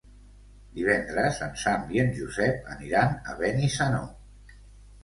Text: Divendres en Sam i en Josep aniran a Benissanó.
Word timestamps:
Divendres 0.77 1.37
en 1.47 1.53
Sam 1.65 1.85
i 1.99 2.01
en 2.05 2.09
Josep 2.17 2.73
aniran 2.79 3.15
a 3.35 3.39
Benissanó. 3.45 4.03